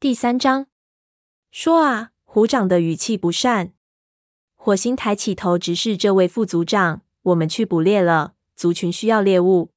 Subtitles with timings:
[0.00, 0.66] 第三章，
[1.50, 3.74] 说啊，虎长的语气不善。
[4.56, 7.02] 火星抬起头直视这位副族长。
[7.20, 9.72] 我们去捕猎了，族群需要猎物。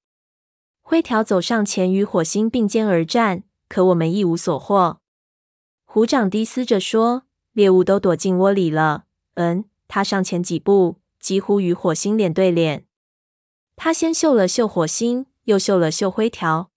[0.81, 5.01] 灰条走上前与火星并肩而战，可我们一无所获。
[5.83, 9.03] 虎长低嘶着说：“猎物都躲进窝里了。”
[9.35, 12.85] 嗯，他上前几步，几乎与火星脸对脸。
[13.75, 16.71] 他先嗅了嗅火星，又嗅了嗅灰条。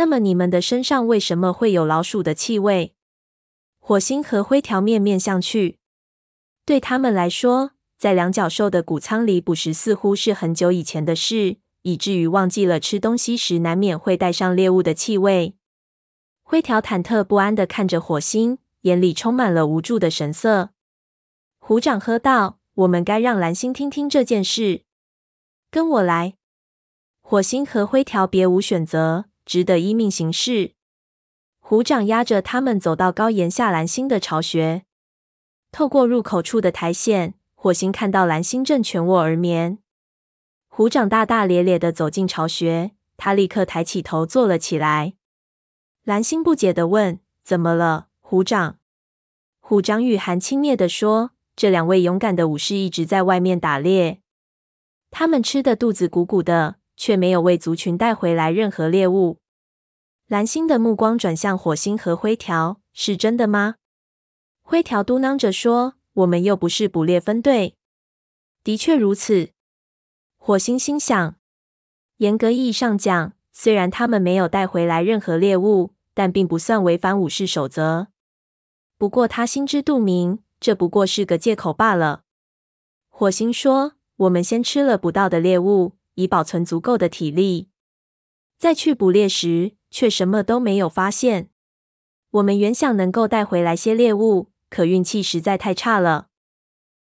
[0.00, 2.94] 那么你们的身上为什么会有老鼠的气味？
[3.78, 5.76] 火星和灰条面面相觑。
[6.64, 15.54] 对他们来说，在两脚兽的谷仓里捕食似乎是很久以前的事，以至于忘记了吃东西时难免会带上猎物的气味。
[16.44, 20.70] 灰条忐忑不安地看着火星，眼里充满了无助的神色。
[21.58, 24.84] 虎掌喝道：“我们该让蓝星听听这件事。
[25.70, 26.36] 跟我来。”
[27.20, 30.74] 火星和灰条别无选择，只得依命行事。
[31.58, 34.84] 虎掌压着他们走到高岩下蓝星的巢穴，
[35.72, 37.34] 透过入口处的苔藓。
[37.56, 39.78] 火星看到蓝星正蜷卧而眠，
[40.68, 45.14] 虎掌大大咧咧的走进巢穴，他立刻抬起头坐了起来。
[46.04, 48.78] 蓝星不解的问：“怎么了，虎掌？”
[49.58, 54.20] 虎掌语含轻蔑的说：“这两位勇敢的武士一直在外面打猎，
[55.10, 59.38] 他们吃的肚子鼓鼓的，却没有为族群带回来任何猎物。”
[60.30, 63.74] 蓝星的目光转向火星和灰条：“是真的吗？”
[64.62, 65.94] 灰条嘟囔着说。
[66.12, 67.76] 我们又不是捕猎分队。
[68.62, 69.50] 的确如此，
[70.36, 71.36] 火星心想。
[72.18, 78.08] 严格意义上讲，虽然他们没有带回来任何猎物，但并不算违反武士守则。
[78.98, 82.22] 不过他心知肚明，这不过是个借口罢了。
[83.08, 87.68] 火星说：“我们先吃了捕到的猎物，以保存足够的体力。
[88.58, 91.50] 再去捕猎时，却什么都没有发现。
[92.30, 96.28] 我们原想能够带回来些猎物。”可运气实在太差了。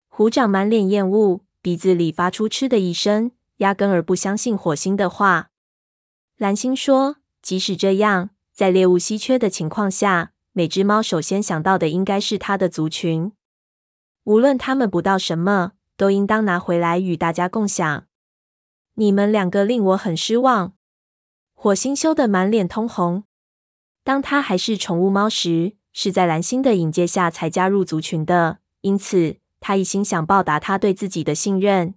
[0.08, 5.48] 虎掌满脸厌恶，鼻子里发出嗤的一声，压根儿不相信火星的话。
[6.36, 13.32] 蓝星说：“即使这样，在猎物稀缺的情况下，每只猫首先想到的应该是它的族群。
[14.24, 18.04] 无论它们捕到什么，都应当拿回来与大家共享。
[18.96, 20.74] 你们两个令我很失望。”
[21.64, 23.24] 火星羞得满脸通红。
[24.02, 31.94] 当他还是宠物猫时，是在蓝星的引荐下才加入族群的，因此他一心想报答他对自己的信任。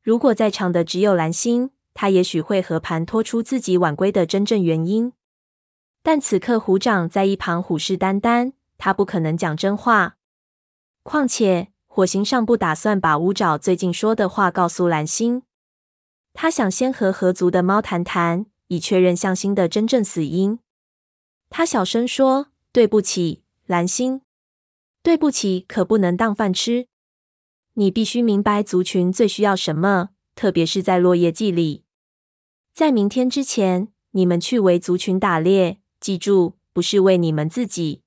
[0.00, 5.12] 如果在场的只有蓝星，他也许会和盘托出自己晚归的真正原因。
[6.04, 10.18] 但此刻虎长在一旁虎视眈眈，他不可能讲真话。
[11.02, 15.42] 况且火星尚不打算把乌爪最近说的话告诉蓝星，
[16.32, 20.58] 他想先和合族的猫谈谈，以确认向心的真正死因。
[21.50, 22.48] 他小声说。
[22.70, 24.20] 对不起，蓝星。
[25.02, 26.86] 对不起，可不能当饭吃。
[27.74, 31.82] 你必须明白族群最需要什么，特别是在落叶季里。
[32.74, 35.80] 在明天之前，你们去为族群打猎。
[35.98, 38.02] 记住，不是为你们自己。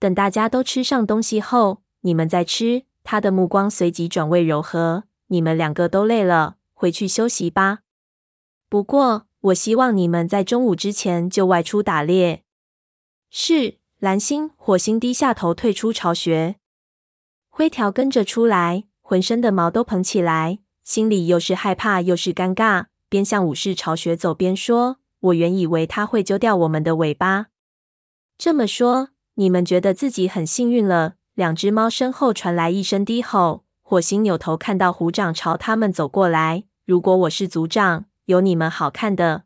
[0.00, 2.86] 等大家都吃上东西后，你们再吃。
[3.04, 5.04] 他的目光随即转为柔和。
[5.28, 7.80] 你们两个都累了，回去休息吧。
[8.68, 12.42] 不过，我希望你们在中午之前就外出打猎。
[13.30, 16.56] 是蓝星，火星低下头退出巢穴，
[17.48, 27.46] 灰条跟着出来，浑身的毛都蓬起来，心里又是害怕又是尴尬，边向武士巢穴走边说：“我原以为他会揪掉我们的尾巴。
[28.36, 36.64] 这么说，你们觉得自己很幸运了。”两只猫身后传来一声低吼，火星扭头看到虎掌朝他们走过来。
[36.86, 39.44] 如果我是族长，有你们好看的。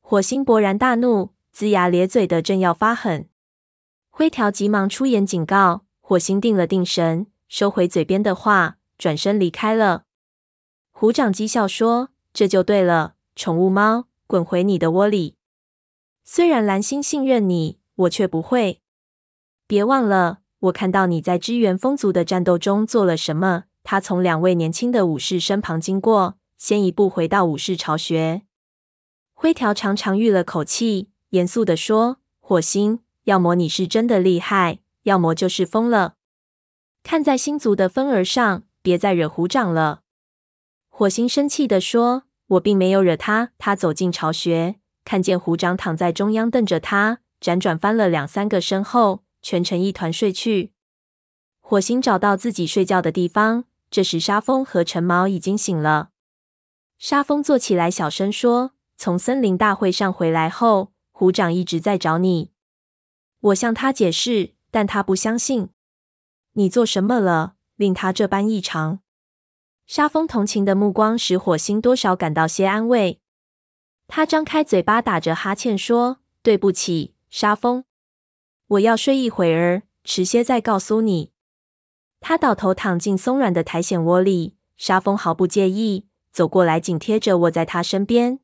[0.00, 1.34] 火星勃然大怒。
[1.56, 3.28] 龇牙咧嘴的，正要发狠，
[4.10, 5.84] 灰条急忙出言警告。
[6.00, 10.02] 火星定了定神，收回嘴边的话，转身离开了。
[10.90, 15.36] 虎掌讥笑说：“这就对了，宠物猫，滚回你的窝里。
[16.24, 18.82] 虽然蓝星信任你，我却不会。
[19.68, 28.40] 别忘了，我看到你在支援风族的战斗中做了什么。”他从两位年轻的武士身旁经过，先一步回到武士巢穴。
[29.34, 31.10] 灰条长长吁了口气。
[31.28, 36.14] 严肃地说：“火星，要么你是真的厉害，要么就是疯了。
[37.02, 40.00] 看在星族的分儿上，别再惹虎掌了。”
[40.88, 42.22] 火星生气地说
[42.56, 50.72] ：“我并没有惹他。”他走进巢穴，看见虎掌躺在中央，瞪着他，辗转翻了两三个身后，蜷成一团睡去。
[51.60, 56.12] 火星找到自己睡觉的地方，这时沙风和陈毛已经醒了。
[57.06, 62.50] 沙风坐起来，小声说：“从森林大会上回来后。”虎长一直在找你，
[63.40, 65.68] 我向他解释，但他不相信。
[66.54, 69.00] 你做什么了，令他这般异常？
[69.86, 73.20] 沙风同情的目光使火星多少感到些安慰。
[74.08, 77.84] 他张开嘴巴，打着哈欠说：“对不起，沙风，
[78.68, 81.32] 我要睡一会儿，迟些再告诉你。”
[82.20, 88.40] 他倒头躺进松软的苔藓窝里，沙风毫不介意，走过来紧贴着卧在他身边。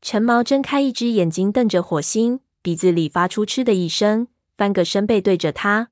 [0.00, 5.90] 陈毛睁开一只眼睛瞪着火星，鼻子里发出嗤的一声，翻个身背对着他。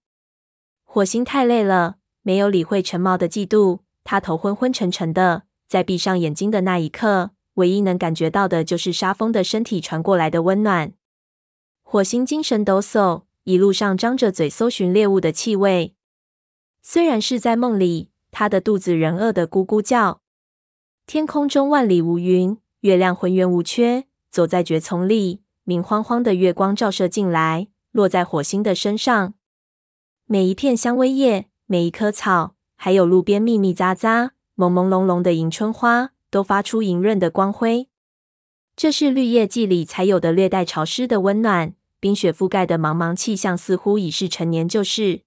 [0.85, 3.81] 火星太累了，没有理会陈毛的嫉妒。
[4.05, 10.95] 他头昏昏沉沉的，在闭上眼睛的那一刻，唯一能感觉到的就是沙风的身体传过来的温暖。
[11.83, 15.95] 火星精神抖擞，一路上张着嘴搜寻猎物的气味。
[16.81, 20.22] 虽然是在梦里，他的肚子仍饿得咕咕叫。
[21.07, 24.07] 天空中万里无云，月亮浑圆无缺。
[24.31, 29.35] 走在蕨丛里，明晃晃的月光照射进来，落在火星的身上。
[30.27, 32.55] 每一片香薇叶，每一棵草。
[32.77, 37.89] 还有路边密密匝匝、朦朦胧胧的迎春花，都发出莹润的光辉。
[38.75, 41.75] 这是绿叶季里才有的略带潮湿的温暖。
[42.01, 45.23] 冰雪覆盖的茫茫气象，似乎已是陈年旧事。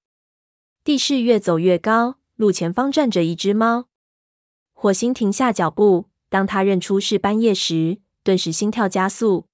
[0.83, 3.85] 地势越走越高，路前方站着一只猫。
[4.85, 9.47] 火星停下脚步，当他认出是斑叶时，顿时心跳加速。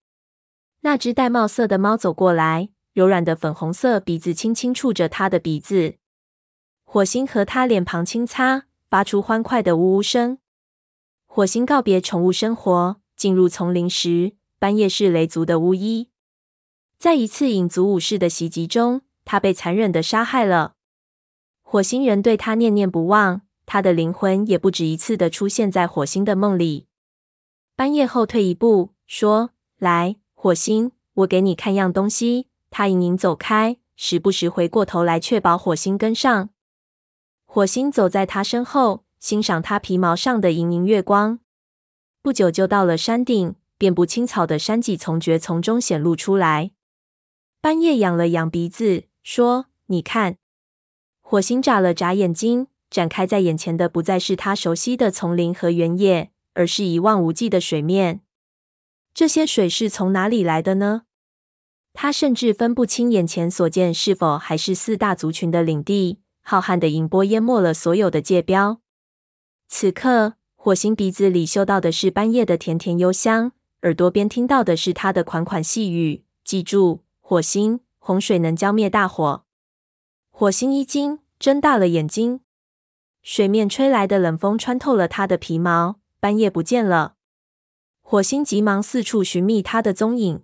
[0.81, 5.95] 那只玳瑁色的猫走过来，柔软的粉红色鼻子轻轻触着他的鼻子。
[6.83, 10.39] 火星和他脸庞轻擦，发出欢快的呜呜声。
[11.27, 16.09] 火星告别宠物生活，进入丛林时，斑叶是雷族的巫医。
[16.97, 20.73] 在一次影族武士的袭击中，他被残忍的杀害了。
[21.61, 26.87] 火星人对他念念不忘，他的灵魂也不止一次的出现在火星的梦里。
[27.73, 36.49] 半夜后退一步，说：“来，火星，我给你看样东西。”他隐隐走开，时不时回过头来，确保火星跟上。
[37.45, 41.39] 火星走在他身后，欣赏他皮毛上的盈盈月光。
[42.21, 46.71] 不久就到了山顶，遍布青草的山脊从蕨丛中显露出来。
[47.61, 50.35] 半夜仰了仰鼻子，说：“你看。”
[51.23, 58.21] 火星眨了眨眼睛，展开在眼前的不再是他熟悉的丛林和原野，而是一望无际的水面。
[59.13, 61.03] 这些水是从哪里来的呢？
[61.93, 66.19] 他甚至分不清眼前所见是否还是四大族群的领地。
[66.43, 68.81] 浩瀚的银波淹没了所有的界标。
[69.67, 73.51] 此刻，火星鼻子里嗅到的是斑叶的甜甜幽香，
[73.83, 76.23] 耳朵边听到的是他的款款细语。
[76.43, 79.45] 记住，火星，洪水能浇灭大火。
[80.31, 82.41] 火星一惊，睁大了眼睛。
[83.21, 87.15] 水面吹来的冷风穿透了他的皮毛，半夜不见了。
[88.01, 90.43] 火星急忙四处寻觅它的踪影。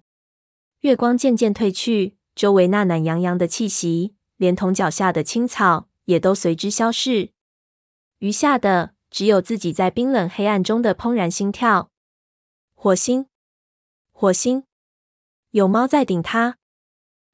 [0.82, 7.32] 月光渐渐褪去，周围那暖洋洋的气息，连同脚下的青草，也都随之消逝，
[8.20, 11.90] 余下的只有自己在冰冷黑暗中的怦然心跳。
[12.76, 13.26] 火星，
[14.12, 14.64] 火星，
[15.50, 16.58] 有猫在顶他。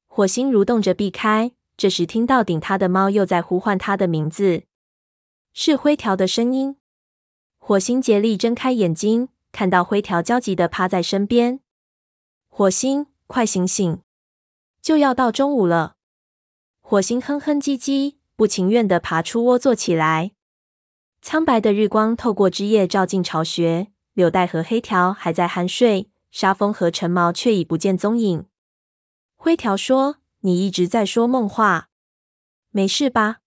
[0.07, 4.63] 火星蠕动着避开，这时听到顶他的猫又在呼唤他的名字，
[5.53, 6.77] 是灰条的声音。
[7.57, 11.61] 火星竭力睁开眼睛，看到灰条焦急的趴在身边。
[12.49, 14.01] 火星，快醒醒，
[14.81, 15.95] 就要到中午了。
[16.81, 18.17] 火星哼哼唧唧。
[18.35, 20.31] 不情愿的爬出窝坐起来，
[21.21, 28.47] 苍白的日光透过枝叶照进巢穴，柳带和黑条还在酣睡，沙风和陈毛却已不见踪影。
[29.35, 31.89] 灰条说：“你一直在说梦话，
[32.71, 33.41] 没事吧？”“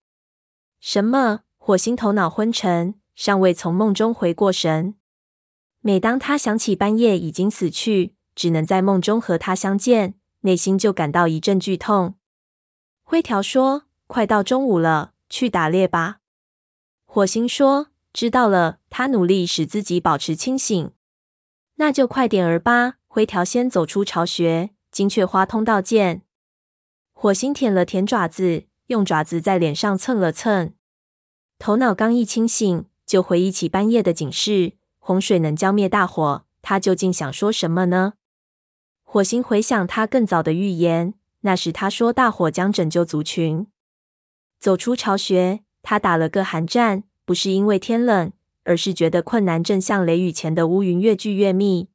[0.78, 4.94] 什么？”火星头脑昏沉，尚未从梦中回过神。
[5.80, 12.14] 每当他想起半夜已经死去，只能在梦中和他相见，内心就感到一阵剧痛。
[13.02, 13.82] 灰条说。
[14.06, 16.18] 快到中午了，去打猎吧。
[17.04, 20.92] 火星说：“知道了。”他努力使自己保持清醒。
[21.74, 22.98] 那就快点儿吧。
[23.08, 26.22] 灰条先走出巢穴，金雀花通道见。
[27.12, 30.72] 火星舔了舔爪子，用爪子在脸上蹭了蹭。
[31.58, 36.44] 头脑刚一清醒，就回忆起半夜的警示：洪水能浇灭大火。
[36.60, 38.14] 他究竟想说什么呢？
[39.04, 43.66] 火星回想他更早的预言，那时他说大火将拯救族群。
[44.58, 48.32] 走出巢穴，他打了个寒战，不是因为天冷，
[48.64, 51.88] 而是觉得困难，正像雷雨前的乌云越聚越密，